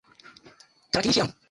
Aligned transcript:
Tarakilishi 0.91 1.19
yangu. 1.19 1.33